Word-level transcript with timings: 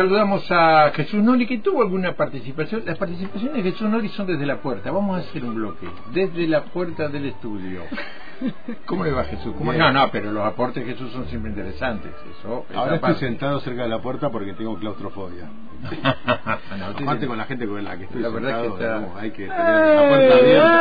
saludamos 0.00 0.50
a 0.50 0.92
Jesús 0.94 1.22
Nori, 1.22 1.46
que 1.46 1.58
tuvo 1.58 1.82
alguna 1.82 2.16
participación. 2.16 2.84
Las 2.86 2.96
participaciones 2.96 3.62
de 3.62 3.70
Jesús 3.70 3.86
Nori 3.86 4.08
son 4.08 4.26
desde 4.26 4.46
la 4.46 4.62
puerta. 4.62 4.90
Vamos 4.90 5.18
a 5.18 5.20
hacer 5.28 5.44
un 5.44 5.54
bloque. 5.54 5.86
Desde 6.14 6.46
la 6.46 6.64
puerta 6.64 7.08
del 7.08 7.26
estudio. 7.26 7.82
¿Cómo 8.86 9.04
le 9.04 9.12
va 9.12 9.24
Jesús? 9.24 9.54
No, 9.60 9.92
no, 9.92 10.10
pero 10.10 10.32
los 10.32 10.44
aportes 10.44 10.84
de 10.84 10.92
Jesús 10.92 11.12
son 11.12 11.26
siempre 11.26 11.50
interesantes. 11.50 12.12
Eso, 12.38 12.64
Ahora 12.74 12.96
estoy 12.96 13.14
sentado 13.16 13.60
cerca 13.60 13.82
de 13.82 13.88
la 13.88 14.00
puerta 14.00 14.30
porque 14.30 14.54
tengo 14.54 14.78
claustrofobia. 14.78 15.48
Aparte 16.26 17.26
con 17.26 17.38
la 17.38 17.44
gente 17.44 17.66
con 17.66 17.82
la 17.82 17.96
que 17.96 18.04
estoy 18.04 18.20
la 18.20 18.28
verdad 18.28 18.62
sentado, 18.62 19.14
que 19.14 19.20
hay 19.20 19.30
que 19.30 19.46
tener 19.46 19.96
la 19.96 20.08
puerta 20.08 20.36
abierta. 20.36 20.80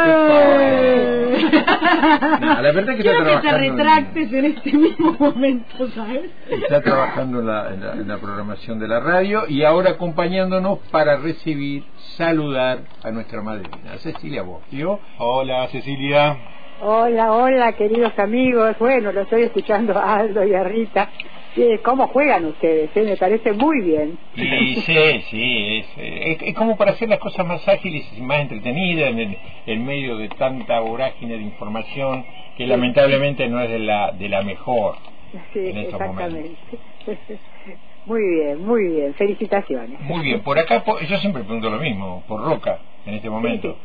la 2.62 2.72
verdad 2.72 2.96
que 2.96 3.02
Quiero 3.02 3.20
está 3.20 3.42
que 3.42 3.48
te 3.48 3.58
retractes 3.58 4.34
en... 4.34 4.46
este 4.46 4.74
mismo 4.74 5.16
momento, 5.20 5.88
¿sabes? 5.90 6.32
Está 6.50 6.82
trabajando 6.82 7.40
en 7.40 7.48
la, 7.48 7.74
en 7.74 8.08
la 8.08 8.18
programación 8.18 8.80
de 8.80 8.88
la 8.88 9.00
radio 9.00 9.48
y 9.48 9.64
ahora 9.64 9.92
acompañándonos 9.92 10.80
para 10.92 11.18
recibir, 11.18 11.86
saludar 12.18 12.80
a 13.04 13.12
nuestra 13.12 13.42
madrina, 13.42 13.98
Cecilia 14.00 14.42
Bosquio. 14.44 15.00
Hola, 15.18 15.68
Cecilia. 15.70 16.59
Hola, 16.82 17.34
hola, 17.34 17.74
queridos 17.74 18.18
amigos. 18.18 18.78
Bueno, 18.80 19.12
lo 19.12 19.22
estoy 19.22 19.44
escuchando 19.44 19.98
a 19.98 20.16
Aldo 20.16 20.46
y 20.46 20.54
a 20.54 20.64
Rita. 20.64 21.10
¿Cómo 21.84 22.08
juegan 22.08 22.46
ustedes? 22.46 22.90
Eh? 22.96 23.02
Me 23.02 23.18
parece 23.18 23.52
muy 23.52 23.82
bien. 23.82 24.18
Sí, 24.34 24.76
sí, 24.86 25.22
sí. 25.30 25.86
Es, 25.98 26.56
como 26.56 26.78
para 26.78 26.92
hacer 26.92 27.10
las 27.10 27.20
cosas 27.20 27.46
más 27.46 27.68
ágiles 27.68 28.10
y 28.18 28.22
más 28.22 28.40
entretenidas 28.40 29.10
en, 29.10 29.20
el, 29.20 29.38
en 29.66 29.86
medio 29.86 30.16
de 30.16 30.30
tanta 30.30 30.80
vorágine 30.80 31.36
de 31.36 31.44
información 31.44 32.24
que 32.56 32.66
lamentablemente 32.66 33.50
no 33.50 33.60
es 33.60 33.70
de 33.70 33.80
la, 33.80 34.12
de 34.12 34.30
la 34.30 34.42
mejor 34.44 34.96
sí, 35.52 35.60
en 35.60 35.78
estos 35.80 36.00
exactamente. 36.00 36.58
Muy 38.06 38.22
bien, 38.36 38.66
muy 38.66 38.88
bien. 38.88 39.14
Felicitaciones. 39.14 40.00
Muy 40.00 40.24
bien. 40.24 40.40
Por 40.42 40.58
acá, 40.58 40.84
yo 41.08 41.18
siempre 41.18 41.44
pregunto 41.44 41.70
lo 41.70 41.78
mismo, 41.78 42.24
por 42.28 42.42
Roca, 42.42 42.80
en 43.06 43.14
este 43.14 43.30
momento 43.30 43.78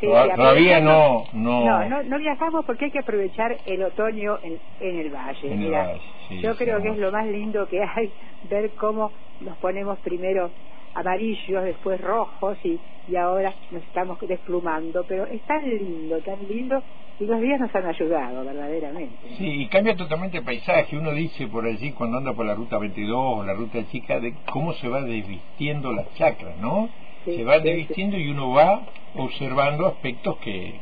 todavía 0.00 0.80
no 0.80 1.24
no... 1.32 2.02
no... 2.04 2.18
viajamos 2.18 2.64
porque 2.64 2.86
hay 2.86 2.90
que 2.90 3.00
aprovechar 3.00 3.56
el 3.66 3.82
otoño 3.82 4.38
en, 4.42 4.60
el 4.80 5.10
valle. 5.10 6.00
yo 6.42 6.56
creo 6.56 6.80
que 6.82 6.88
es 6.88 6.98
lo 6.98 7.12
más 7.12 7.26
lindo 7.26 7.66
que 7.68 7.80
hay, 7.80 8.12
ver 8.48 8.72
cómo 8.74 9.12
nos 9.40 9.56
ponemos 9.58 9.98
primero 10.00 10.50
amarillos, 10.94 11.64
después 11.64 12.00
rojos 12.00 12.58
y, 12.64 12.80
y 13.06 13.16
ahora 13.16 13.54
nos 13.70 13.82
estamos 13.84 14.18
desplumando. 14.20 15.04
Pero 15.06 15.26
es 15.26 15.42
tan 15.44 15.68
lindo, 15.68 16.20
tan 16.22 16.46
lindo 16.48 16.82
y 17.20 17.26
los 17.26 17.40
días 17.40 17.60
nos 17.60 17.74
han 17.74 17.86
ayudado 17.86 18.44
verdaderamente. 18.44 19.28
Sí, 19.36 19.62
y 19.62 19.68
cambia 19.68 19.94
totalmente 19.94 20.38
el 20.38 20.44
paisaje. 20.44 20.96
Uno 20.96 21.12
dice 21.12 21.46
por 21.48 21.66
allí 21.66 21.92
cuando 21.92 22.16
anda 22.16 22.32
por 22.32 22.46
la 22.46 22.54
ruta 22.54 22.78
22 22.78 23.18
o 23.18 23.44
la 23.44 23.52
ruta 23.52 23.86
chica 23.90 24.18
de 24.20 24.34
cómo 24.50 24.72
se 24.74 24.88
va 24.88 25.02
desvistiendo 25.02 25.92
las 25.92 26.12
chacras, 26.14 26.56
¿no? 26.56 26.88
Se 27.24 27.44
va 27.44 27.58
desvistiendo 27.58 28.16
y 28.16 28.28
uno 28.28 28.50
va 28.50 28.86
observando 29.14 29.86
aspectos 29.86 30.36
que, 30.38 30.74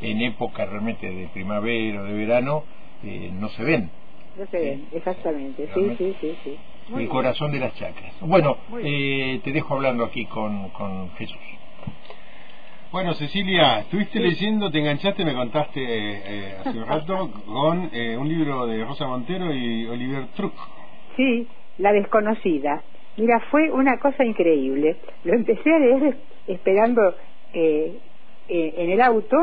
en 0.00 0.20
época 0.22 0.66
realmente 0.66 1.08
de 1.08 1.28
primavera 1.28 2.02
o 2.02 2.04
de 2.04 2.12
verano 2.12 2.64
eh, 3.04 3.30
no 3.32 3.48
se 3.50 3.62
ven. 3.62 3.90
No 4.36 4.46
se 4.46 4.58
ven, 4.58 4.86
exactamente, 4.92 5.68
sí, 5.74 5.94
sí, 5.98 6.16
sí, 6.20 6.34
sí. 6.42 6.56
el 6.96 7.08
corazón 7.08 7.52
de 7.52 7.60
las 7.60 7.74
chacras. 7.74 8.14
Bueno, 8.20 8.56
eh, 8.82 9.40
te 9.44 9.52
dejo 9.52 9.74
hablando 9.74 10.04
aquí 10.04 10.24
con, 10.26 10.70
con 10.70 11.10
Jesús. 11.12 11.38
Bueno, 12.90 13.14
Cecilia, 13.14 13.80
estuviste 13.80 14.20
leyendo, 14.20 14.70
te 14.70 14.78
enganchaste, 14.78 15.24
me 15.24 15.34
contaste 15.34 15.80
eh, 15.80 16.56
hace 16.60 16.78
un 16.78 16.86
rato, 16.86 17.30
con 17.46 17.90
un 18.18 18.28
libro 18.28 18.66
de 18.66 18.84
Rosa 18.84 19.06
Montero 19.06 19.54
y 19.54 19.86
Oliver 19.86 20.26
Truck. 20.34 20.54
Sí, 21.16 21.46
La 21.78 21.92
desconocida. 21.92 22.82
Mira, 23.16 23.40
fue 23.50 23.70
una 23.70 23.98
cosa 23.98 24.24
increíble. 24.24 24.96
Lo 25.24 25.34
empecé 25.34 25.72
a 25.72 25.78
leer 25.78 26.16
esperando 26.46 27.14
eh, 27.52 27.98
eh, 28.48 28.74
en 28.76 28.90
el 28.90 29.00
auto 29.00 29.36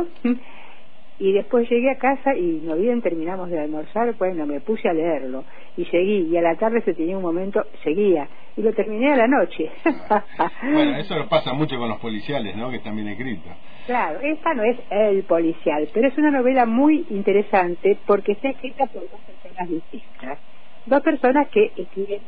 y 1.20 1.34
después 1.34 1.70
llegué 1.70 1.92
a 1.92 1.98
casa 1.98 2.36
y 2.36 2.62
no 2.64 2.76
bien 2.76 3.02
terminamos 3.02 3.50
de 3.50 3.60
almorzar, 3.60 4.14
bueno, 4.18 4.46
me 4.46 4.62
puse 4.62 4.88
a 4.88 4.94
leerlo 4.94 5.44
y 5.78 5.86
seguí 5.86 6.28
y 6.32 6.38
a 6.38 6.42
la 6.42 6.56
tarde 6.56 6.82
se 6.82 6.94
tenía 6.94 7.18
un 7.18 7.24
momento, 7.24 7.66
seguía 7.84 8.28
y 8.56 8.62
lo 8.62 8.74
terminé 8.74 9.12
a 9.12 9.18
la 9.18 9.28
noche. 9.28 9.70
bueno, 10.74 10.98
eso 10.98 11.16
lo 11.16 11.28
pasa 11.28 11.54
mucho 11.54 11.78
con 11.78 11.90
los 11.90 12.00
policiales, 12.00 12.56
¿no? 12.56 12.70
Que 12.70 12.78
están 12.78 12.96
bien 12.96 13.10
escritos. 13.10 13.52
Claro, 13.86 14.20
esta 14.22 14.54
no 14.54 14.64
es 14.64 14.78
el 14.90 15.24
policial, 15.24 15.90
pero 15.94 16.08
es 16.08 16.18
una 16.18 16.32
novela 16.32 16.66
muy 16.66 17.06
interesante 17.10 17.98
porque 18.06 18.34
está 18.34 18.50
escrita 18.50 18.86
por 18.88 19.04
dos 19.04 19.20
personas 19.22 19.70
distintas. 19.70 20.40
Dos 20.86 21.02
personas 21.04 21.48
que 21.50 21.72
escriben 21.76 22.22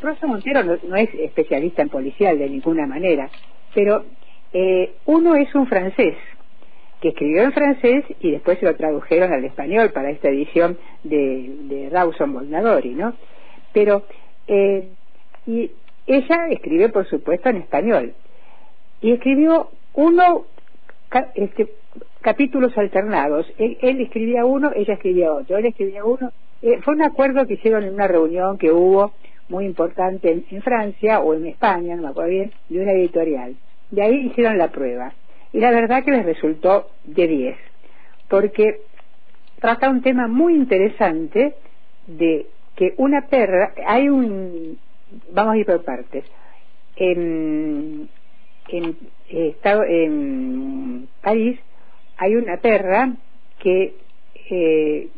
Rosa 0.00 0.26
Montero 0.26 0.62
no, 0.62 0.96
es 0.96 1.12
especialista 1.14 1.82
en 1.82 1.88
policial 1.88 2.38
de 2.38 2.48
ninguna 2.48 2.86
manera, 2.86 3.30
pero 3.74 4.04
eh, 4.52 4.94
uno 5.06 5.34
es 5.34 5.54
un 5.54 5.66
francés 5.66 6.16
que 7.00 7.08
escribió 7.08 7.42
en 7.42 7.52
francés 7.52 8.04
y 8.20 8.30
después 8.30 8.58
se 8.58 8.66
lo 8.66 8.76
tradujeron 8.76 9.32
al 9.32 9.44
español 9.44 9.90
para 9.90 10.10
esta 10.10 10.28
edición 10.28 10.78
de, 11.02 11.50
de 11.64 11.90
Rawson 11.90 12.32
Bolnadori, 12.32 12.94
¿no? 12.94 13.14
Pero, 13.72 14.04
eh, 14.46 14.88
y 15.46 15.72
ella 16.06 16.46
escribe, 16.50 16.88
por 16.90 17.06
supuesto, 17.08 17.48
en 17.48 17.56
español. 17.56 18.14
Y 19.00 19.12
escribió 19.12 19.70
uno, 19.94 20.44
este, 21.34 21.68
capítulos 22.20 22.76
alternados. 22.76 23.46
Él, 23.58 24.00
escribía 24.00 24.44
uno, 24.44 24.70
ella 24.74 24.94
escribía 24.94 25.32
otro. 25.32 25.56
Él 25.56 25.66
escribía 25.66 26.04
uno. 26.04 26.32
Eh, 26.62 26.80
fue 26.82 26.94
un 26.94 27.02
acuerdo 27.02 27.46
que 27.46 27.54
hicieron 27.54 27.84
en 27.84 27.94
una 27.94 28.06
reunión 28.06 28.58
que 28.58 28.70
hubo 28.70 29.12
muy 29.48 29.64
importante 29.64 30.30
en, 30.30 30.62
Francia 30.62 31.20
o 31.20 31.34
en 31.34 31.46
España, 31.46 31.96
no 31.96 32.02
me 32.02 32.08
acuerdo 32.08 32.30
bien, 32.30 32.52
de 32.68 32.82
una 32.82 32.92
editorial. 32.92 33.56
De 33.90 34.02
ahí 34.02 34.26
hicieron 34.26 34.58
la 34.58 34.68
prueba. 34.68 35.12
Y 35.52 35.60
la 35.60 35.70
verdad 35.70 36.04
que 36.04 36.12
les 36.12 36.24
resultó 36.24 36.90
de 37.04 37.28
10, 37.28 37.56
porque 38.28 38.80
trata 39.60 39.90
un 39.90 40.02
tema 40.02 40.28
muy 40.28 40.54
interesante 40.54 41.54
de 42.06 42.46
que 42.76 42.94
una 42.96 43.26
perra, 43.26 43.74
hay 43.86 44.08
un, 44.08 44.78
vamos 45.32 45.54
a 45.54 45.56
ir 45.58 45.66
por 45.66 45.84
partes, 45.84 46.24
en, 46.96 48.08
en, 48.68 48.96
estado, 49.28 49.84
en 49.84 51.08
París 51.20 51.58
hay 52.18 52.36
una 52.36 52.56
perra 52.58 53.12
que 53.58 53.94
eh, 54.50 55.08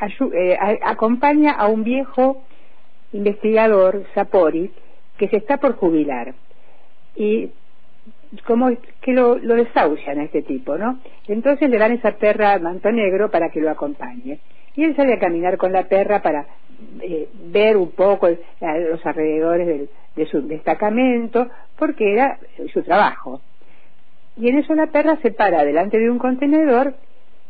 eh, 0.00 0.58
acompaña 0.82 1.52
a 1.52 1.68
un 1.68 1.84
viejo 1.84 2.42
investigador, 3.12 4.04
Sapori, 4.14 4.70
que 5.16 5.28
se 5.28 5.36
está 5.36 5.58
por 5.58 5.76
jubilar. 5.76 6.34
Y 7.16 7.50
como 8.46 8.70
que 9.00 9.12
lo, 9.12 9.38
lo 9.38 9.54
desahucian 9.54 10.20
a 10.20 10.24
este 10.24 10.42
tipo, 10.42 10.76
¿no? 10.76 11.00
Entonces 11.26 11.68
le 11.70 11.78
dan 11.78 11.92
esa 11.92 12.12
perra 12.12 12.58
manto 12.58 12.92
negro 12.92 13.30
para 13.30 13.50
que 13.50 13.60
lo 13.60 13.70
acompañe. 13.70 14.38
Y 14.76 14.84
él 14.84 14.94
sale 14.94 15.14
a 15.14 15.18
caminar 15.18 15.56
con 15.56 15.72
la 15.72 15.84
perra 15.84 16.22
para 16.22 16.46
eh, 17.00 17.28
ver 17.46 17.76
un 17.76 17.90
poco 17.90 18.28
los 18.28 19.06
alrededores 19.06 19.88
de 20.14 20.26
su 20.26 20.46
destacamento, 20.46 21.48
porque 21.76 22.12
era 22.12 22.38
su 22.72 22.82
trabajo. 22.82 23.40
Y 24.36 24.48
en 24.48 24.58
eso 24.58 24.74
la 24.74 24.86
perra 24.86 25.16
se 25.22 25.32
para 25.32 25.64
delante 25.64 25.98
de 25.98 26.10
un 26.10 26.18
contenedor 26.18 26.94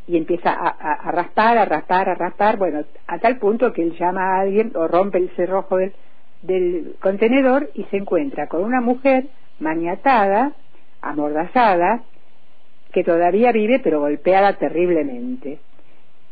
y 0.08 0.16
empieza 0.16 0.50
a, 0.52 1.12
raspar, 1.12 1.58
a 1.58 1.66
raspar, 1.66 2.08
a 2.08 2.14
raspar, 2.14 2.56
bueno, 2.56 2.82
a 3.06 3.18
tal 3.18 3.36
punto 3.36 3.74
que 3.74 3.82
él 3.82 3.94
llama 3.98 4.22
a 4.22 4.40
alguien 4.40 4.72
o 4.74 4.88
rompe 4.88 5.18
el 5.18 5.28
cerrojo 5.36 5.76
del, 5.76 6.94
contenedor 6.98 7.68
y 7.74 7.84
se 7.84 7.98
encuentra 7.98 8.46
con 8.46 8.64
una 8.64 8.80
mujer 8.80 9.26
maniatada, 9.60 10.52
amordazada, 11.02 12.04
que 12.90 13.04
todavía 13.04 13.52
vive 13.52 13.80
pero 13.80 14.00
golpeada 14.00 14.54
terriblemente. 14.54 15.58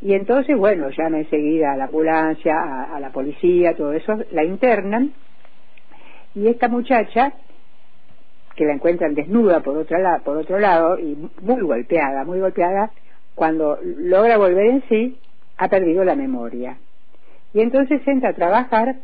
Y 0.00 0.14
entonces, 0.14 0.56
bueno, 0.56 0.88
llama 0.88 1.18
enseguida 1.18 1.72
a 1.72 1.76
la 1.76 1.84
ambulancia, 1.84 2.54
a, 2.94 2.98
la 2.98 3.10
policía, 3.10 3.76
todo 3.76 3.92
eso, 3.92 4.16
la 4.32 4.44
internan 4.44 5.12
y 6.34 6.48
esta 6.48 6.68
muchacha, 6.68 7.34
que 8.54 8.64
la 8.64 8.72
encuentran 8.72 9.14
desnuda 9.14 9.60
por, 9.60 9.76
otra 9.76 10.20
por 10.24 10.38
otro 10.38 10.58
lado 10.58 10.98
y 10.98 11.28
muy 11.42 11.60
golpeada, 11.60 12.24
muy 12.24 12.40
golpeada, 12.40 12.90
cuando 13.36 13.78
logra 13.82 14.38
volver 14.38 14.66
en 14.66 14.82
sí, 14.88 15.18
ha 15.58 15.68
perdido 15.68 16.02
la 16.04 16.16
memoria. 16.16 16.78
Y 17.52 17.60
entonces 17.60 18.00
entra 18.08 18.30
a 18.30 18.34
trabajar 18.34 18.96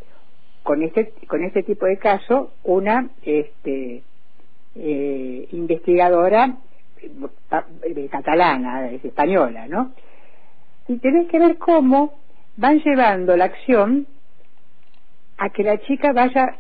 con 0.62 0.82
este, 0.82 1.12
con 1.28 1.44
este 1.44 1.62
tipo 1.62 1.86
de 1.86 1.98
caso 1.98 2.50
una 2.64 3.10
este, 3.22 4.02
eh, 4.74 5.48
investigadora 5.52 6.56
eh, 7.02 8.08
catalana, 8.10 8.90
española, 8.90 9.66
¿no? 9.68 9.92
Y 10.88 10.96
tenés 10.98 11.28
que 11.28 11.38
ver 11.38 11.58
cómo 11.58 12.14
van 12.56 12.80
llevando 12.80 13.36
la 13.36 13.44
acción 13.44 14.06
a 15.36 15.50
que 15.50 15.62
la 15.62 15.78
chica 15.82 16.12
vaya 16.12 16.56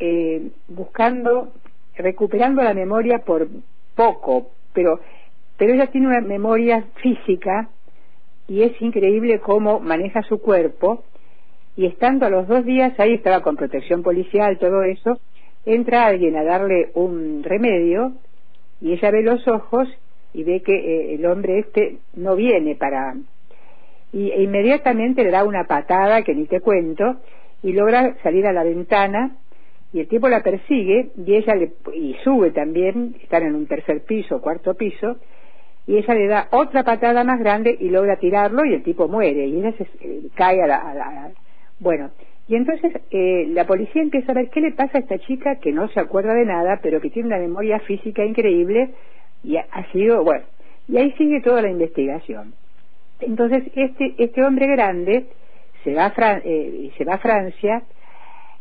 eh, 0.00 0.50
buscando, 0.68 1.52
recuperando 1.94 2.62
la 2.62 2.74
memoria 2.74 3.20
por 3.20 3.48
poco, 3.94 4.50
pero 4.72 5.00
pero 5.60 5.74
ella 5.74 5.88
tiene 5.88 6.06
una 6.06 6.22
memoria 6.22 6.86
física 7.02 7.68
y 8.48 8.62
es 8.62 8.80
increíble 8.80 9.40
cómo 9.40 9.78
maneja 9.78 10.22
su 10.22 10.40
cuerpo. 10.40 11.04
Y 11.76 11.84
estando 11.84 12.24
a 12.24 12.30
los 12.30 12.48
dos 12.48 12.64
días 12.64 12.98
ahí, 12.98 13.12
estaba 13.12 13.42
con 13.42 13.56
protección 13.56 14.02
policial, 14.02 14.56
todo 14.58 14.82
eso, 14.84 15.20
entra 15.66 16.06
alguien 16.06 16.34
a 16.36 16.44
darle 16.44 16.92
un 16.94 17.42
remedio 17.42 18.14
y 18.80 18.92
ella 18.92 19.10
ve 19.10 19.22
los 19.22 19.46
ojos 19.48 19.86
y 20.32 20.44
ve 20.44 20.62
que 20.62 20.72
eh, 20.72 21.14
el 21.16 21.26
hombre 21.26 21.58
este 21.58 21.98
no 22.14 22.36
viene 22.36 22.74
para... 22.74 23.14
Y 24.14 24.30
e 24.30 24.42
inmediatamente 24.42 25.22
le 25.22 25.30
da 25.30 25.44
una 25.44 25.64
patada 25.64 26.22
que 26.22 26.34
ni 26.34 26.46
te 26.46 26.62
cuento 26.62 27.16
y 27.62 27.74
logra 27.74 28.16
salir 28.22 28.46
a 28.46 28.54
la 28.54 28.64
ventana 28.64 29.36
y 29.92 30.00
el 30.00 30.08
tipo 30.08 30.26
la 30.26 30.42
persigue 30.42 31.10
y 31.18 31.34
ella 31.34 31.54
le 31.54 31.74
y 31.94 32.16
sube 32.24 32.50
también 32.50 33.14
están 33.22 33.42
en 33.42 33.54
un 33.54 33.66
tercer 33.66 34.04
piso 34.04 34.40
cuarto 34.40 34.72
piso 34.72 35.18
y 35.86 35.96
ella 35.96 36.14
le 36.14 36.26
da 36.26 36.48
otra 36.50 36.84
patada 36.84 37.24
más 37.24 37.40
grande 37.40 37.76
y 37.78 37.88
logra 37.88 38.16
tirarlo 38.16 38.64
y 38.64 38.74
el 38.74 38.82
tipo 38.82 39.08
muere. 39.08 39.46
Y 39.46 39.58
ella 39.58 39.72
se 39.72 39.84
eh, 40.00 40.22
cae 40.34 40.62
a 40.62 40.66
la, 40.66 41.30
bueno. 41.78 42.10
Y 42.48 42.56
entonces 42.56 42.92
eh, 43.10 43.46
la 43.48 43.66
policía 43.66 44.02
empieza 44.02 44.32
a 44.32 44.34
ver 44.34 44.50
qué 44.50 44.60
le 44.60 44.72
pasa 44.72 44.98
a 44.98 45.00
esta 45.00 45.18
chica 45.18 45.56
que 45.56 45.72
no 45.72 45.88
se 45.88 46.00
acuerda 46.00 46.34
de 46.34 46.44
nada 46.44 46.80
pero 46.82 47.00
que 47.00 47.10
tiene 47.10 47.28
una 47.28 47.38
memoria 47.38 47.78
física 47.80 48.24
increíble 48.24 48.90
y 49.42 49.56
ha, 49.56 49.66
sido 49.92 50.24
bueno. 50.24 50.44
Y 50.88 50.98
ahí 50.98 51.12
sigue 51.12 51.40
toda 51.40 51.62
la 51.62 51.70
investigación. 51.70 52.54
Entonces 53.20 53.64
este 53.74 54.14
este 54.18 54.44
hombre 54.44 54.66
grande 54.66 55.26
se 55.84 55.94
va 55.94 56.06
a 56.06 56.40
eh, 56.44 56.90
se 56.96 57.04
va 57.04 57.14
a 57.14 57.18
Francia 57.18 57.82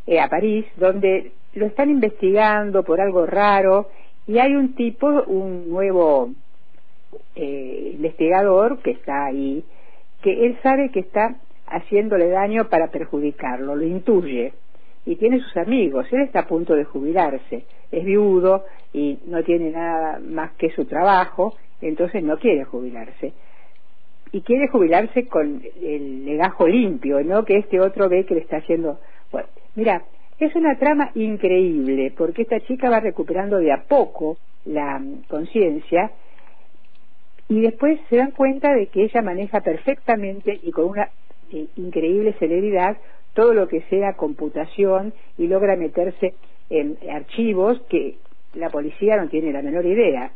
eh, 0.06 0.20
a 0.20 0.28
París, 0.30 0.66
donde 0.78 1.32
lo 1.54 1.66
están 1.66 1.90
investigando 1.90 2.84
por 2.84 3.02
algo 3.02 3.26
raro 3.26 3.90
y 4.28 4.38
hay 4.38 4.56
un 4.56 4.76
tipo, 4.76 5.08
un 5.24 5.70
nuevo 5.70 6.32
eh, 7.36 7.92
investigador 7.94 8.80
que 8.80 8.92
está 8.92 9.26
ahí, 9.26 9.64
que 10.22 10.46
él 10.46 10.58
sabe 10.62 10.90
que 10.92 11.00
está 11.00 11.36
haciéndole 11.68 12.30
daño 12.30 12.70
para 12.70 12.88
perjudicarlo, 12.88 13.76
lo 13.76 13.86
intuye 13.86 14.54
y 15.06 15.16
tiene 15.16 15.40
sus 15.40 15.56
amigos, 15.58 16.08
él 16.12 16.22
está 16.22 16.42
a 16.42 16.48
punto 16.48 16.76
de 16.76 16.84
jubilarse, 16.84 17.64
es 17.92 18.06
viudo 18.06 18.66
y 18.94 19.20
no 19.28 19.44
tiene 19.44 19.72
nada 19.72 20.20
más 20.20 20.52
que 20.54 20.70
su 20.72 20.86
trabajo, 20.86 21.56
entonces 21.82 22.24
no 22.24 22.38
quiere 22.38 22.66
jubilarse. 22.66 23.34
Y 24.32 24.42
quiere 24.42 24.68
jubilarse 24.68 25.28
con 25.28 25.64
el 25.82 26.26
legajo 26.26 26.68
limpio, 26.68 27.24
no 27.24 27.46
que 27.46 27.58
este 27.58 27.80
otro 27.80 28.10
ve 28.10 28.26
que 28.26 28.36
le 28.36 28.42
está 28.42 28.58
haciendo 28.58 29.00
bueno, 29.32 29.48
mira, 29.76 30.04
es 30.40 30.56
una 30.56 30.78
trama 30.78 31.12
increíble 31.16 32.14
porque 32.18 32.44
esta 32.44 32.60
chica 32.62 32.90
va 32.90 33.00
recuperando 33.00 33.58
de 33.58 33.72
a 33.72 33.84
poco 33.84 34.38
la 34.66 35.02
conciencia 35.28 36.12
y 37.50 37.62
después 37.62 38.00
se 38.10 38.18
dan 38.18 38.32
cuenta 38.32 38.74
de 38.74 38.88
que 38.88 39.04
ella 39.04 39.22
maneja 39.22 39.62
perfectamente 39.62 40.60
y 40.62 40.72
con 40.72 40.86
una 40.86 41.10
eh, 41.52 41.66
increíble 41.76 42.34
celeridad 42.40 42.98
todo 43.34 43.54
lo 43.54 43.68
que 43.68 43.82
sea 43.90 44.14
computación 44.14 45.14
y 45.38 45.48
logra 45.48 45.76
meterse 45.76 46.36
en 46.70 46.98
archivos 47.12 47.82
que 47.90 48.18
la 48.54 48.70
policía 48.70 49.18
no 49.18 49.28
tiene 49.30 49.52
la 49.52 49.62
menor 49.62 49.86
idea. 49.86 50.32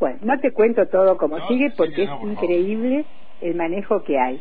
Bueno, 0.00 0.18
no 0.22 0.38
te 0.40 0.52
cuento 0.52 0.86
todo 0.86 1.16
como 1.16 1.46
sigue 1.48 1.70
porque 1.76 2.02
es 2.02 2.10
increíble 2.22 3.04
el 3.40 3.54
manejo 3.54 4.02
que 4.02 4.18
hay 4.18 4.40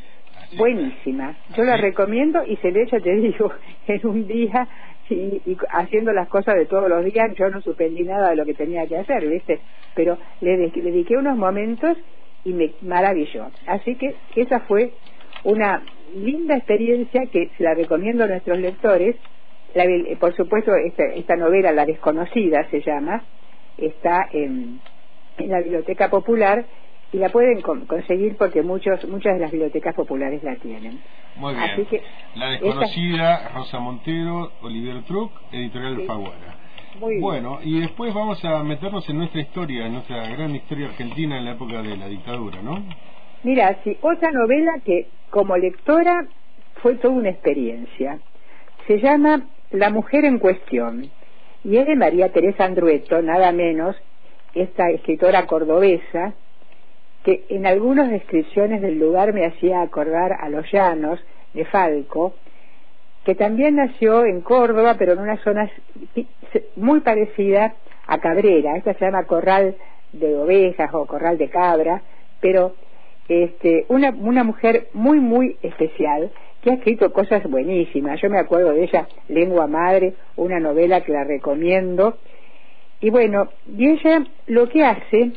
buenísima. 0.58 1.36
Yo 1.56 1.64
la 1.64 1.78
recomiendo 1.78 2.44
y 2.46 2.58
se 2.58 2.72
le 2.72 2.84
echa, 2.84 3.00
te 3.00 3.16
digo, 3.16 3.52
en 3.88 4.08
un 4.08 4.28
día 4.28 4.68
y, 5.10 5.58
haciendo 5.72 6.12
las 6.14 6.28
cosas 6.28 6.56
de 6.56 6.66
todos 6.66 6.90
los 6.90 7.04
días, 7.06 7.32
yo 7.38 7.50
no 7.50 7.62
suspendí 7.62 8.04
nada 8.04 8.30
de 8.30 8.36
lo 8.36 8.46
que 8.46 8.54
tenía 8.54 8.86
que 8.88 8.98
hacer, 8.98 9.28
¿viste? 9.28 9.60
Pero 9.94 10.18
le, 10.42 10.58
dediqué 10.58 11.16
unos 11.18 11.38
momentos 11.38 11.98
y 12.44 12.54
me 12.54 12.72
maravilló. 12.82 13.48
Así 13.68 13.96
que 13.96 14.16
esa 14.36 14.62
fue 14.62 14.92
una 15.44 15.82
linda 16.16 16.56
experiencia 16.56 17.22
que 17.32 17.50
se 17.58 17.64
la 17.64 17.74
recomiendo 17.74 18.24
a 18.24 18.28
nuestros 18.28 18.60
lectores. 18.60 19.16
por 20.20 20.36
supuesto, 20.36 20.72
esta, 20.76 21.36
novela, 21.36 21.72
La 21.72 21.86
desconocida 21.86 22.68
se 22.70 22.82
llama, 22.82 23.24
está 23.78 24.28
en 24.32 24.80
la 25.38 25.62
Biblioteca 25.62 26.10
Popular 26.10 26.66
y 27.16 27.18
la 27.18 27.30
pueden 27.30 27.62
conseguir 27.62 28.36
porque 28.36 28.62
muchos 28.62 29.08
muchas 29.08 29.36
de 29.36 29.40
las 29.40 29.50
bibliotecas 29.50 29.96
populares 29.96 30.44
la 30.44 30.58
tienen. 30.58 31.00
Muy 31.38 31.54
bien. 31.54 32.02
la 32.36 32.50
desconocida 32.50 33.52
Rosa 33.56 33.80
Montero, 33.80 34.52
Olivier 34.62 35.02
Truc, 35.04 35.32
editorial 35.54 35.96
sí. 35.96 36.06
Faguara. 36.08 36.56
Muy 37.00 37.22
bueno, 37.22 37.60
y 37.64 37.80
después 37.80 38.14
vamos 38.14 38.44
a 38.44 38.62
meternos 38.64 39.08
en 39.08 39.18
nuestra 39.20 39.40
historia, 39.40 39.86
en 39.86 39.94
nuestra 39.94 40.28
gran 40.28 40.54
historia 40.56 40.88
argentina 40.88 41.38
en 41.38 41.46
la 41.46 41.52
época 41.52 41.82
de 41.82 41.96
la 41.96 42.08
dictadura, 42.10 42.62
¿no? 42.62 42.84
Mira, 43.44 43.78
sí, 43.86 43.98
otra 44.02 44.32
novela 44.32 44.74
que 44.84 45.08
como 45.30 45.56
lectora 45.56 46.28
fue 46.82 46.96
toda 46.96 47.14
una 47.14 47.30
experiencia. 47.30 48.20
Se 48.88 49.00
llama 49.00 49.48
La 49.72 49.90
mujer 49.90 50.26
en 50.26 50.38
cuestión 50.38 51.10
y 51.64 51.78
es 51.78 51.88
de 51.88 51.96
María 51.96 52.34
Teresa 52.34 52.66
Andrueto, 52.66 53.22
nada 53.22 53.54
menos, 53.54 53.96
esta 54.54 54.90
escritora 54.90 55.48
cordobesa 55.48 56.34
que 57.26 57.44
en 57.50 57.66
algunas 57.66 58.12
descripciones 58.12 58.84
del 58.84 59.00
lugar 59.00 59.34
me 59.34 59.48
hacía 59.48 59.82
acordar 59.82 60.34
a 60.40 60.48
los 60.48 60.72
llanos 60.72 61.20
de 61.56 61.66
Falco, 61.66 62.36
que 63.26 63.34
también 63.34 63.78
nació 63.78 64.26
en 64.26 64.42
Córdoba, 64.42 64.96
pero 65.00 65.14
en 65.14 65.20
una 65.20 65.38
zona 65.38 65.68
muy 66.76 67.00
parecida 67.00 67.74
a 68.06 68.20
Cabrera. 68.20 68.78
Esta 68.78 68.94
se 68.94 69.06
llama 69.06 69.24
Corral 69.24 69.76
de 70.14 70.36
Ovejas 70.36 70.94
o 70.94 71.08
Corral 71.08 71.40
de 71.40 71.50
Cabra, 71.50 72.04
pero 72.40 72.76
este, 73.28 73.86
una, 73.88 74.12
una 74.12 74.44
mujer 74.44 74.90
muy, 74.94 75.20
muy 75.20 75.58
especial 75.64 76.32
que 76.62 76.70
ha 76.70 76.74
escrito 76.76 77.12
cosas 77.12 77.42
buenísimas. 77.50 78.22
Yo 78.22 78.30
me 78.30 78.38
acuerdo 78.38 78.72
de 78.72 78.84
ella, 78.84 79.08
Lengua 79.30 79.66
Madre, 79.66 80.14
una 80.36 80.60
novela 80.60 81.02
que 81.02 81.12
la 81.12 81.24
recomiendo. 81.24 82.20
Y 83.02 83.10
bueno, 83.10 83.50
y 83.76 83.90
ella 83.90 84.24
lo 84.46 84.70
que 84.70 84.86
hace 84.86 85.32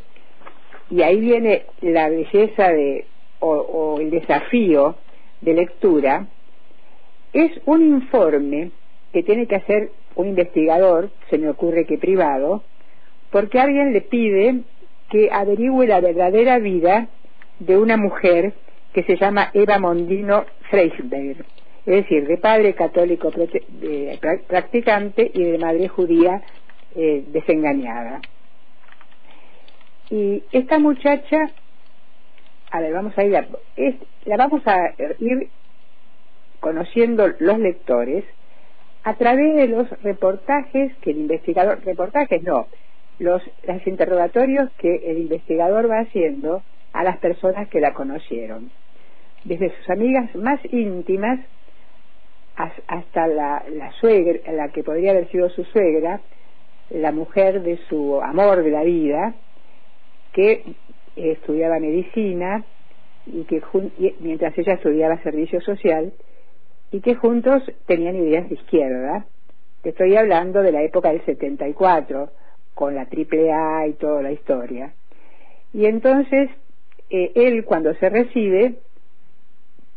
y 0.90 1.02
ahí 1.02 1.20
viene 1.20 1.64
la 1.80 2.08
belleza 2.08 2.68
de, 2.70 3.04
o, 3.40 3.98
el 4.00 4.10
desafío 4.10 4.96
de 5.40 5.54
lectura, 5.54 6.26
es 7.32 7.52
un 7.66 7.82
informe 7.82 8.70
que 9.12 9.22
tiene 9.22 9.46
que 9.46 9.56
hacer 9.56 9.90
un 10.16 10.28
investigador, 10.28 11.10
se 11.30 11.38
me 11.38 11.48
ocurre 11.48 11.84
que 11.84 11.98
privado, 11.98 12.62
porque 13.30 13.60
alguien 13.60 13.92
le 13.92 14.00
pide 14.00 14.60
que 15.10 15.28
averigüe 15.30 15.86
la 15.86 16.00
verdadera 16.00 16.58
vida 16.58 17.08
de 17.60 17.78
una 17.78 17.96
mujer 17.96 18.54
que 18.92 19.02
se 19.04 19.16
llama 19.16 19.50
Eva 19.52 19.78
Mondino 19.78 20.44
Freisberg, 20.70 21.44
es 21.86 21.94
decir, 22.02 22.26
de 22.26 22.38
padre 22.38 22.74
católico 22.74 23.30
practicante 24.48 25.30
y 25.32 25.44
de 25.44 25.58
madre 25.58 25.88
judía 25.88 26.42
eh, 26.96 27.24
desengañada. 27.28 28.20
Y 30.10 30.42
esta 30.52 30.78
muchacha, 30.78 31.50
a 32.70 32.80
ver, 32.80 32.92
vamos 32.92 33.16
a 33.18 33.24
ir, 33.24 33.46
es, 33.76 33.94
la 34.24 34.36
vamos 34.36 34.62
a 34.66 34.94
ir 35.18 35.50
conociendo 36.60 37.28
los 37.38 37.58
lectores 37.58 38.24
a 39.04 39.14
través 39.14 39.56
de 39.56 39.68
los 39.68 39.88
reportajes 40.02 40.94
que 40.98 41.10
el 41.10 41.18
investigador, 41.18 41.84
reportajes 41.84 42.42
no, 42.42 42.66
los, 43.18 43.42
los 43.66 43.86
interrogatorios 43.86 44.70
que 44.78 45.10
el 45.10 45.18
investigador 45.18 45.90
va 45.90 46.00
haciendo 46.00 46.62
a 46.92 47.04
las 47.04 47.18
personas 47.18 47.68
que 47.68 47.80
la 47.80 47.94
conocieron, 47.94 48.70
desde 49.44 49.70
sus 49.76 49.90
amigas 49.90 50.34
más 50.34 50.60
íntimas 50.72 51.40
hasta 52.88 53.28
la, 53.28 53.62
la 53.70 53.92
suegra, 53.92 54.52
la 54.52 54.70
que 54.70 54.82
podría 54.82 55.12
haber 55.12 55.30
sido 55.30 55.48
su 55.50 55.64
suegra, 55.64 56.20
la 56.90 57.12
mujer 57.12 57.62
de 57.62 57.78
su 57.88 58.20
amor 58.20 58.64
de 58.64 58.70
la 58.70 58.82
vida, 58.82 59.34
que 60.38 60.62
estudiaba 61.16 61.80
medicina 61.80 62.64
y 63.26 63.42
que 63.42 63.60
mientras 64.20 64.56
ella 64.56 64.74
estudiaba 64.74 65.20
servicio 65.24 65.60
social 65.62 66.12
y 66.92 67.00
que 67.00 67.16
juntos 67.16 67.60
tenían 67.86 68.14
ideas 68.14 68.48
de 68.48 68.54
izquierda. 68.54 69.26
Te 69.82 69.88
estoy 69.88 70.14
hablando 70.14 70.62
de 70.62 70.70
la 70.70 70.82
época 70.82 71.10
del 71.10 71.24
74, 71.24 72.30
con 72.74 72.94
la 72.94 73.06
triple 73.06 73.52
A 73.52 73.88
y 73.88 73.94
toda 73.94 74.22
la 74.22 74.30
historia. 74.30 74.92
Y 75.72 75.86
entonces, 75.86 76.50
eh, 77.10 77.32
él 77.34 77.64
cuando 77.64 77.92
se 77.94 78.08
recibe, 78.08 78.74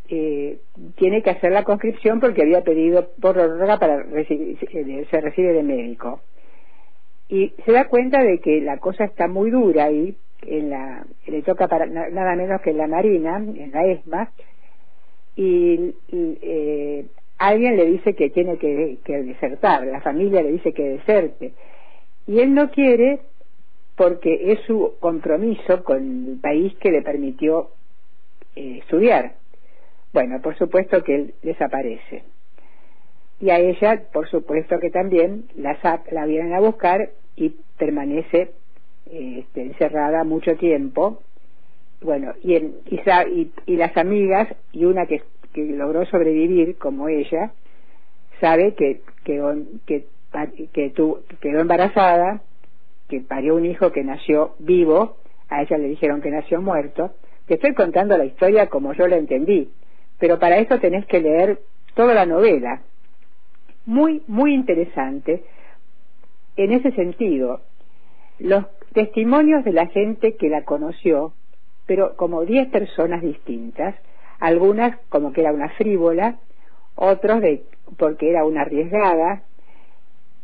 eh, 0.09 0.57
tiene 0.95 1.21
que 1.21 1.29
hacer 1.29 1.51
la 1.51 1.63
conscripción 1.63 2.19
porque 2.19 2.41
había 2.41 2.63
pedido 2.63 3.09
por 3.21 3.35
prórroga 3.35 3.77
para 3.77 4.01
recibir, 4.01 4.57
eh, 4.73 5.05
se 5.11 5.21
recibe 5.21 5.53
de 5.53 5.61
médico. 5.61 6.21
Y 7.29 7.53
se 7.63 7.73
da 7.73 7.87
cuenta 7.87 8.23
de 8.23 8.39
que 8.39 8.59
la 8.59 8.79
cosa 8.79 9.03
está 9.03 9.27
muy 9.27 9.51
dura 9.51 9.91
y 9.91 10.17
en 10.41 10.69
la, 10.69 11.05
le 11.27 11.41
toca 11.43 11.67
para, 11.67 11.85
nada 11.85 12.35
menos 12.35 12.61
que 12.61 12.71
en 12.71 12.77
la 12.77 12.87
Marina, 12.87 13.37
en 13.37 13.71
la 13.71 13.85
ESMA, 13.85 14.31
y, 15.35 15.95
eh, 16.11 17.05
alguien 17.37 17.77
le 17.77 17.85
dice 17.85 18.15
que 18.15 18.29
tiene 18.29 18.57
que, 18.57 18.99
desertar, 19.05 19.85
la 19.87 20.01
familia 20.01 20.41
le 20.41 20.51
dice 20.51 20.73
que 20.73 20.83
deserte, 20.83 21.53
y 22.27 22.39
él 22.39 22.53
no 22.53 22.69
quiere 22.71 23.19
porque 23.95 24.51
es 24.51 24.59
su 24.61 24.95
compromiso 24.99 25.83
con 25.83 26.29
el 26.29 26.39
país 26.39 26.73
que 26.79 26.91
le 26.91 27.01
permitió 27.01 27.69
eh, 28.55 28.79
estudiar. 28.79 29.33
Bueno, 30.13 30.41
por 30.41 30.57
supuesto 30.57 31.03
que 31.03 31.15
él 31.15 31.33
desaparece. 31.41 32.23
y 33.39 33.49
a 33.49 33.59
ella, 33.59 34.03
por 34.13 34.29
supuesto 34.29 34.79
que 34.79 34.91
también, 34.91 35.45
la, 35.55 35.77
la 36.11 36.25
vienen 36.25 36.53
a 36.53 36.59
buscar 36.59 37.09
y 37.35 37.55
permanece 37.77 38.51
este, 39.05 39.61
encerrada 39.63 40.23
mucho 40.23 40.55
tiempo. 40.55 41.21
Bueno, 42.01 42.33
y, 42.43 42.55
en, 42.55 42.75
y, 42.87 43.51
y, 43.65 43.77
las 43.77 43.95
amigas, 43.97 44.47
y 44.71 44.85
una 44.85 45.05
que, 45.05 45.21
logró 45.53 46.05
sobrevivir 46.05 46.77
como 46.77 47.09
ella, 47.09 47.51
sabe 48.39 48.73
que, 48.73 49.01
que, 49.23 49.39
que, 49.85 50.07
que 50.73 50.93
quedó 51.39 51.59
embarazada, 51.59 52.41
que 53.07 53.19
parió 53.19 53.55
un 53.55 53.65
hijo 53.65 53.91
que 53.91 54.03
nació 54.03 54.55
vivo, 54.59 55.17
a 55.49 55.61
ella 55.61 55.77
le 55.77 55.89
dijeron 55.89 56.21
que 56.21 56.31
nació 56.31 56.61
muerto. 56.61 57.11
Te 57.45 57.55
estoy 57.55 57.73
contando 57.73 58.17
la 58.17 58.25
historia 58.25 58.67
como 58.67 58.93
yo 58.93 59.07
la 59.07 59.17
entendí, 59.17 59.69
pero 60.17 60.39
para 60.39 60.57
eso 60.57 60.79
tenés 60.79 61.05
que 61.05 61.19
leer 61.19 61.59
toda 61.93 62.13
la 62.13 62.25
novela, 62.25 62.81
muy, 63.85 64.23
muy 64.27 64.53
interesante 64.53 65.43
en 66.55 66.71
ese 66.71 66.91
sentido. 66.91 67.61
Los 68.39 68.65
testimonios 68.93 69.63
de 69.63 69.73
la 69.73 69.87
gente 69.87 70.35
que 70.35 70.49
la 70.49 70.63
conoció, 70.63 71.33
pero 71.85 72.15
como 72.15 72.45
diez 72.45 72.69
personas 72.69 73.21
distintas, 73.21 73.95
algunas 74.39 74.97
como 75.09 75.33
que 75.33 75.41
era 75.41 75.53
una 75.53 75.69
frívola, 75.69 76.37
otros 76.95 77.41
de 77.41 77.63
porque 77.97 78.29
era 78.29 78.45
una 78.45 78.61
arriesgada, 78.61 79.43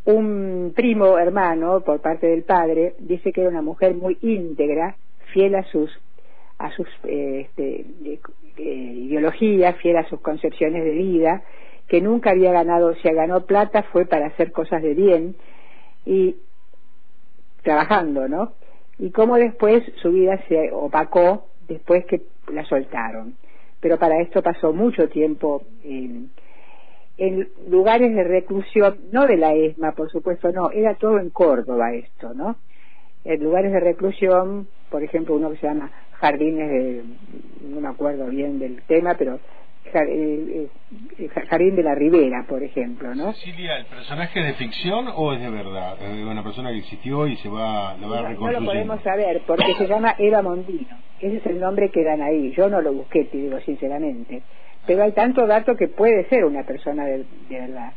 un 0.05 0.73
primo 0.75 1.17
hermano 1.17 1.81
por 1.81 2.01
parte 2.01 2.27
del 2.27 2.43
padre 2.43 2.95
dice 2.99 3.31
que 3.31 3.41
era 3.41 3.49
una 3.49 3.61
mujer 3.61 3.93
muy 3.93 4.17
íntegra, 4.21 4.95
fiel 5.33 5.55
a 5.55 5.63
sus 5.63 5.91
a 6.57 6.71
sus 6.71 6.87
eh, 7.03 7.47
este, 7.47 7.85
eh, 8.07 8.19
ideologías, 8.57 9.75
fiel 9.77 9.97
a 9.97 10.07
sus 10.09 10.19
concepciones 10.21 10.83
de 10.83 10.91
vida, 10.91 11.43
que 11.87 12.01
nunca 12.01 12.31
había 12.31 12.51
ganado, 12.51 12.95
si 12.95 13.09
ganó 13.09 13.45
plata 13.45 13.83
fue 13.83 14.05
para 14.05 14.27
hacer 14.27 14.51
cosas 14.51 14.81
de 14.81 14.93
bien. 14.93 15.35
Y 16.05 16.37
trabajando, 17.67 18.29
¿no? 18.29 18.53
Y 18.97 19.11
cómo 19.11 19.35
después 19.35 19.83
su 20.01 20.13
vida 20.13 20.39
se 20.47 20.71
opacó 20.71 21.47
después 21.67 22.05
que 22.05 22.21
la 22.49 22.63
soltaron. 22.63 23.35
Pero 23.81 23.99
para 23.99 24.21
esto 24.21 24.41
pasó 24.41 24.71
mucho 24.71 25.09
tiempo 25.09 25.63
en, 25.83 26.29
en 27.17 27.49
lugares 27.67 28.15
de 28.15 28.23
reclusión, 28.23 28.99
no 29.11 29.27
de 29.27 29.35
la 29.35 29.53
ESMA, 29.53 29.91
por 29.91 30.09
supuesto, 30.09 30.49
no, 30.53 30.71
era 30.71 30.95
todo 30.95 31.19
en 31.19 31.29
Córdoba 31.29 31.93
esto, 31.93 32.33
¿no? 32.33 32.55
En 33.25 33.43
lugares 33.43 33.73
de 33.73 33.81
reclusión, 33.81 34.69
por 34.89 35.03
ejemplo, 35.03 35.35
uno 35.35 35.51
que 35.51 35.57
se 35.57 35.67
llama 35.67 35.91
Jardines 36.13 36.69
de, 36.69 37.03
no 37.67 37.81
me 37.81 37.89
acuerdo 37.89 38.27
bien 38.27 38.59
del 38.59 38.81
tema, 38.83 39.15
pero 39.15 39.39
Jardín 39.91 41.75
de 41.75 41.83
la 41.83 41.95
Ribera, 41.95 42.45
por 42.47 42.63
ejemplo, 42.63 43.13
¿no? 43.15 43.33
Cecilia, 43.33 43.77
¿el 43.77 43.85
personaje 43.85 44.39
es 44.39 44.45
de 44.47 44.53
ficción 44.53 45.07
o 45.13 45.33
es 45.33 45.41
de 45.41 45.49
verdad? 45.49 46.01
¿Es 46.01 46.23
una 46.23 46.43
persona 46.43 46.71
que 46.71 46.79
existió 46.79 47.27
y 47.27 47.35
se 47.37 47.49
va, 47.49 47.95
lo 47.97 48.09
va 48.09 48.21
no, 48.21 48.39
No 48.39 48.51
lo 48.51 48.65
podemos 48.65 49.01
saber, 49.01 49.41
porque 49.45 49.73
se 49.75 49.87
llama 49.87 50.15
Eva 50.17 50.41
Mondino. 50.41 50.97
Ese 51.19 51.37
es 51.37 51.45
el 51.47 51.59
nombre 51.59 51.89
que 51.89 52.03
dan 52.03 52.21
ahí. 52.21 52.51
Yo 52.51 52.69
no 52.69 52.81
lo 52.81 52.93
busqué, 52.93 53.25
te 53.25 53.37
digo 53.37 53.59
sinceramente. 53.61 54.43
Pero 54.85 55.03
hay 55.03 55.11
tanto 55.11 55.45
dato 55.45 55.75
que 55.75 55.87
puede 55.87 56.27
ser 56.29 56.45
una 56.45 56.63
persona 56.63 57.05
de, 57.05 57.25
verdad. 57.49 57.93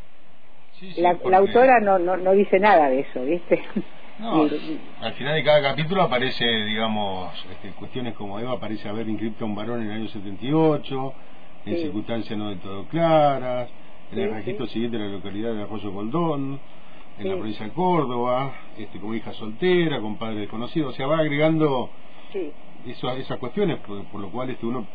la, 0.97 1.37
autora 1.37 1.81
no, 1.81 1.99
no, 1.99 2.17
no 2.17 2.33
dice 2.33 2.59
nada 2.59 2.89
de 2.89 3.01
eso, 3.01 3.23
¿viste? 3.23 3.63
No, 4.21 4.43
al 5.01 5.13
final 5.15 5.35
de 5.35 5.45
cada 5.45 5.63
capítulo 5.63 6.03
aparece, 6.03 6.45
digamos, 6.45 7.33
este, 7.53 7.71
cuestiones 7.71 8.15
como 8.15 8.39
Eva 8.39 8.53
aparece 8.53 8.89
haber 8.89 9.09
inscrito 9.09 9.45
a 9.45 9.49
un 9.49 9.55
varón 9.55 9.83
en 9.83 9.91
el 9.91 9.97
año 10.03 10.09
78, 10.09 11.15
en 11.67 11.77
circunstancias 11.77 12.39
no 12.39 12.49
del 12.49 12.59
todo 12.59 12.85
claras, 12.87 13.71
en 14.13 14.19
el 14.19 14.31
registro 14.35 14.67
siguiente 14.67 14.99
de 14.99 15.05
la 15.05 15.13
localidad 15.13 15.55
de 15.55 15.63
Arroyo 15.63 15.93
Goldón, 15.93 16.61
en 17.19 17.29
la 17.29 17.35
provincia 17.35 17.67
de 17.67 17.73
Córdoba, 17.73 18.53
este, 18.79 18.99
como 18.99 19.15
hija 19.15 19.33
soltera, 19.35 20.01
con 20.01 20.17
padre 20.17 20.41
desconocido, 20.41 20.89
o 20.89 20.93
sea, 20.93 21.07
va 21.07 21.19
agregando 21.19 21.91
eso, 22.87 23.11
esas 23.13 23.39
cuestiones, 23.39 23.79
por, 23.81 24.21
lo 24.21 24.31
cual 24.31 24.51
este 24.51 24.67
uno 24.67 24.87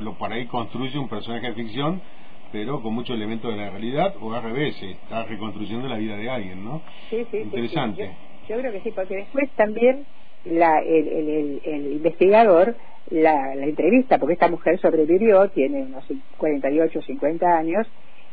lo 0.00 0.14
para 0.14 0.34
ahí 0.34 0.46
construye 0.46 0.98
un 0.98 1.08
personaje 1.08 1.48
de 1.48 1.54
ficción, 1.54 2.02
pero 2.52 2.82
con 2.82 2.94
muchos 2.94 3.16
elementos 3.16 3.50
de 3.50 3.56
la 3.56 3.70
realidad, 3.70 4.14
o 4.20 4.32
al 4.32 4.42
revés, 4.42 4.80
está 4.82 5.24
reconstruyendo 5.24 5.88
la 5.88 5.96
vida 5.96 6.16
de 6.16 6.28
alguien, 6.28 6.64
¿no? 6.64 6.82
Sí, 7.10 7.24
sí, 7.30 7.38
Interesante. 7.38 8.12
Yo, 8.48 8.58
creo 8.58 8.72
que 8.72 8.80
sí, 8.80 8.90
porque 8.90 9.16
después 9.16 9.50
también 9.52 10.04
la, 10.44 10.80
el, 10.80 11.60
el 11.64 11.92
investigador 11.92 12.74
la, 13.10 13.54
entrevista, 13.54 14.18
porque 14.18 14.34
esta 14.34 14.48
mujer 14.48 14.78
sobrevivió, 14.80 15.48
tiene 15.50 15.82
unos 15.82 16.04
48, 16.38 17.02
50 17.02 17.56
años, 17.56 17.86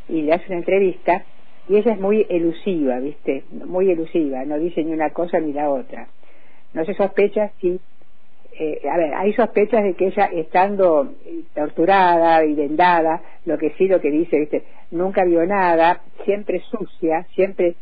y 0.08 0.22
le 0.24 0.34
hace 0.34 0.46
una 0.48 0.58
entrevista, 0.58 1.24
y 1.68 1.78
ella 1.78 1.94
es 1.94 2.00
muy 2.00 2.26
elusiva, 2.30 3.00
¿viste? 3.00 3.44
Muy 3.52 3.92
elusiva, 3.92 4.44
no 4.46 4.58
dice 4.58 4.84
ni 4.84 4.94
una 4.94 5.12
cosa 5.12 5.40
ni 5.40 5.54
la 5.54 5.70
otra. 5.70 6.08
No 6.74 6.86
se 6.86 6.94
sospecha 6.94 7.52
si... 7.60 7.80
Eh, 8.60 8.82
a 8.92 8.98
ver, 8.98 9.14
hay 9.14 9.32
sospechas 9.34 9.82
de 9.82 9.94
que 9.94 10.08
ella, 10.08 10.26
estando 10.26 11.14
torturada 11.56 12.44
y 12.44 12.54
vendada, 12.54 13.22
lo 13.46 13.58
que 13.58 13.72
sí, 13.72 13.88
lo 13.88 14.02
que 14.02 14.12
dice, 14.12 14.40
¿viste? 14.40 14.64
Nunca 14.92 15.24
vio 15.24 15.46
nada, 15.46 16.02
siempre 16.26 16.62
sucia, 16.70 17.26
siempre 17.34 17.76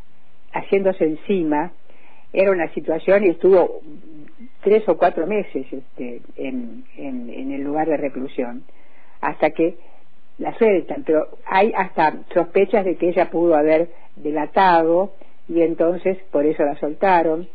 haciéndose 0.54 1.06
encima, 1.06 1.72
era 2.34 2.52
una 2.52 2.72
situación 2.74 3.26
y 3.26 3.30
estuvo 3.30 3.82
tres 4.62 4.88
o 4.88 4.98
cuatro 4.98 5.26
meses 5.26 5.66
este, 5.72 6.22
en, 6.36 6.84
en, 6.98 7.52
el 7.52 7.62
lugar 7.62 7.88
de 7.88 7.98
reclusión, 7.98 8.64
hasta 9.22 9.52
que 9.52 9.78
la 10.38 10.58
sueltan, 10.58 11.04
pero 11.06 11.28
hay 11.46 11.74
hasta 11.76 12.14
sospechas 12.34 12.86
de 12.86 12.96
que 12.96 13.10
ella 13.10 13.30
pudo 13.30 13.56
haber 13.56 13.90
delatado 14.16 15.14
y 15.48 15.62
entonces 15.62 16.18
por 16.32 16.46
eso 16.46 16.64
la 16.64 16.78
soltaron. 16.80 17.48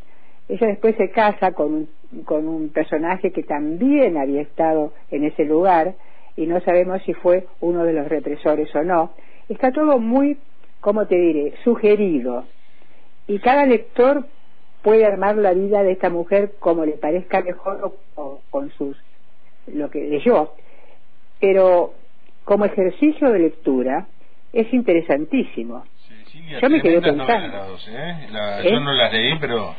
Ella 0.49 0.67
después 0.67 0.97
se 0.97 1.11
casa 1.11 1.53
con 1.53 1.73
un, 2.13 2.23
con 2.25 2.49
un 2.49 2.69
personaje 2.71 3.33
que 3.33 3.43
también 3.43 4.19
había 4.19 4.43
estado 4.43 4.93
en 5.11 5.25
ese 5.25 5.45
lugar 5.45 5.95
y 6.37 6.47
no 6.47 6.61
sabemos 6.61 7.03
si 7.05 7.15
fue 7.15 7.47
uno 7.61 7.85
de 7.85 7.93
los 7.93 8.09
represores 8.09 8.75
o 8.75 8.83
no. 8.83 9.13
Está 9.49 9.73
todo 9.73 9.99
muy, 9.99 10.39
¿cómo 10.81 11.07
te 11.07 11.17
diré?, 11.17 11.55
sugerido. 11.63 12.45
Y 13.27 13.39
cada 13.39 13.65
lector 13.65 14.27
puede 14.85 15.07
armar 15.07 15.37
la 15.37 15.55
vida 15.55 15.83
de 15.83 15.93
esta 15.93 16.11
mujer 16.11 16.53
como 16.61 16.85
le 16.85 16.93
parezca 16.93 17.41
mejor 17.41 17.97
o, 18.15 18.41
con 18.51 18.71
sus 18.73 18.97
lo 19.67 19.91
que 19.91 20.07
leyó 20.07 20.53
pero 21.41 21.95
como 22.45 22.67
ejercicio 22.67 23.31
de 23.31 23.39
lectura 23.39 24.07
es 24.53 24.73
interesantísimo 24.73 25.85
yo 26.61 26.69
me 26.69 26.83
quedé 26.83 27.01
pensando 27.01 27.79
¿eh? 27.89 28.29
¿Eh? 28.63 28.71
yo 28.71 28.81
no 28.81 28.93
las 28.93 29.11
leí 29.11 29.39
pero 29.41 29.75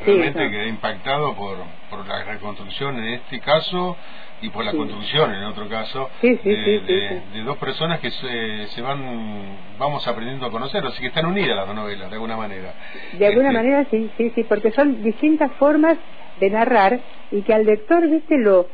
realmente 0.00 0.50
quedé 0.50 0.68
impactado 0.68 1.34
por, 1.34 1.58
por 1.90 2.06
la 2.06 2.24
reconstrucción 2.24 2.98
en 2.98 3.14
este 3.14 3.40
caso 3.40 3.96
y 4.40 4.50
por 4.50 4.64
la 4.64 4.72
construcción 4.72 5.32
en 5.32 5.44
otro 5.44 5.68
caso 5.68 6.10
de, 6.20 7.42
dos 7.44 7.56
personas 7.58 8.00
que 8.00 8.10
se, 8.10 8.66
se, 8.68 8.82
van 8.82 9.56
vamos 9.78 10.06
aprendiendo 10.06 10.46
a 10.46 10.50
conocer 10.50 10.84
así 10.84 11.00
que 11.00 11.08
están 11.08 11.26
unidas 11.26 11.56
las 11.56 11.66
dos 11.66 11.76
novelas 11.76 12.10
de 12.10 12.14
alguna 12.14 12.36
manera. 12.36 12.74
De 13.18 13.26
alguna 13.26 13.48
este, 13.48 13.58
manera 13.58 13.86
sí 13.90 14.10
sí 14.16 14.32
sí 14.34 14.44
porque 14.44 14.70
son 14.72 15.02
distintas 15.02 15.52
formas 15.52 15.96
de 16.40 16.50
narrar 16.50 17.00
y 17.30 17.42
que 17.42 17.54
al 17.54 17.64
lector 17.64 18.08
viste 18.08 18.36
lo 18.38 18.66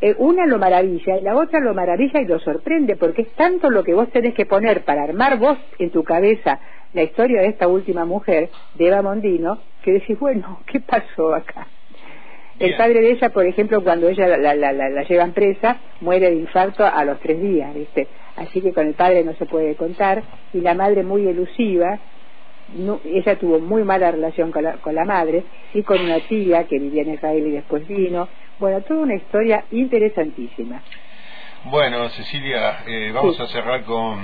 eh, 0.00 0.14
una 0.18 0.46
lo 0.46 0.58
maravilla 0.58 1.18
y 1.18 1.22
la 1.22 1.36
otra 1.36 1.60
lo 1.60 1.74
maravilla 1.74 2.20
y 2.20 2.26
lo 2.26 2.38
sorprende 2.38 2.96
porque 2.96 3.22
es 3.22 3.32
tanto 3.32 3.70
lo 3.70 3.84
que 3.84 3.94
vos 3.94 4.10
tenés 4.10 4.34
que 4.34 4.46
poner 4.46 4.84
para 4.84 5.02
armar 5.02 5.38
vos 5.38 5.58
en 5.78 5.90
tu 5.90 6.04
cabeza 6.04 6.58
la 6.92 7.02
historia 7.02 7.40
de 7.40 7.48
esta 7.48 7.68
última 7.68 8.04
mujer 8.04 8.50
de 8.74 8.86
Eva 8.86 9.02
Mondino 9.02 9.58
que 9.82 9.92
decís 9.92 10.18
bueno 10.18 10.60
qué 10.66 10.80
pasó 10.80 11.34
acá 11.34 11.66
el 12.58 12.76
padre 12.76 13.00
de 13.00 13.10
ella, 13.10 13.30
por 13.30 13.44
ejemplo, 13.44 13.82
cuando 13.82 14.08
ella 14.08 14.28
la, 14.28 14.36
la, 14.36 14.54
la, 14.54 14.88
la, 14.88 15.02
llevan 15.02 15.32
presa, 15.32 15.78
muere 16.00 16.30
de 16.30 16.36
infarto 16.36 16.84
a 16.84 17.04
los 17.04 17.18
tres 17.18 17.40
días, 17.42 17.74
¿viste? 17.74 18.06
Así 18.36 18.60
que 18.60 18.72
con 18.72 18.86
el 18.86 18.94
padre 18.94 19.24
no 19.24 19.34
se 19.34 19.46
puede 19.46 19.74
contar. 19.74 20.22
Y 20.52 20.60
la 20.60 20.74
madre 20.74 21.02
muy 21.02 21.26
elusiva, 21.26 21.98
ella 23.04 23.38
tuvo 23.38 23.58
muy 23.58 23.82
mala 23.82 24.12
relación 24.12 24.52
con 24.52 24.62
la, 24.62 24.74
con 24.74 24.94
la 24.94 25.04
madre 25.04 25.42
y 25.74 25.82
con 25.82 26.00
una 26.00 26.20
tía 26.20 26.64
que 26.64 26.78
vivía 26.78 27.02
en 27.02 27.14
Israel 27.14 27.46
y 27.46 27.50
después 27.50 27.86
vino. 27.88 28.28
Bueno, 28.60 28.80
toda 28.82 29.00
una 29.00 29.16
historia 29.16 29.64
interesantísima. 29.72 30.82
Bueno, 31.64 32.08
Cecilia, 32.08 32.80
eh, 32.86 33.12
vamos 33.14 33.38
a 33.38 33.46
cerrar 33.46 33.84
con 33.84 34.18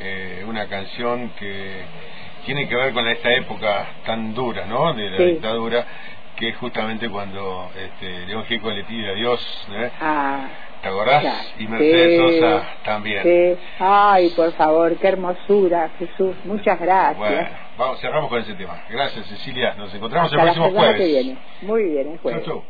eh, 0.00 0.44
una 0.48 0.66
canción 0.66 1.30
que 1.38 1.80
tiene 2.44 2.68
que 2.68 2.74
ver 2.74 2.92
con 2.92 3.06
esta 3.06 3.32
época 3.32 3.86
tan 4.04 4.34
dura, 4.34 4.66
¿no? 4.66 4.92
De 4.92 5.08
la 5.08 5.24
dictadura 5.24 5.86
que 6.36 6.48
es 6.48 6.56
justamente 6.56 7.08
cuando 7.08 7.70
este, 7.76 8.26
León 8.26 8.44
Gieco 8.46 8.70
le 8.70 8.82
pide 8.82 9.10
a 9.10 9.14
Dios, 9.14 9.68
¿eh? 9.70 9.90
ah, 10.00 10.48
¿te 10.82 10.88
acordás? 10.88 11.54
y 11.56 11.68
Mercedes 11.68 12.40
Sosa 12.40 12.68
también. 12.84 13.22
Sí. 13.22 13.62
Ay, 13.78 14.30
por 14.30 14.52
favor, 14.54 14.96
qué 14.96 15.06
hermosura, 15.06 15.88
Jesús, 16.00 16.34
muchas 16.44 16.80
gracias. 16.80 17.16
Bueno, 17.16 17.48
vamos, 17.78 18.00
cerramos 18.00 18.28
con 18.28 18.40
ese 18.40 18.54
tema. 18.54 18.82
Gracias, 18.90 19.24
Cecilia, 19.26 19.74
nos 19.74 19.94
encontramos 19.94 20.32
el 20.32 20.40
próximo 20.40 20.70
jueves. 20.70 21.36
Muy 21.60 21.84
bien, 21.84 22.12
el 22.12 22.18
jueves. 22.18 22.44
Chau, 22.44 22.54
chau. 22.54 22.64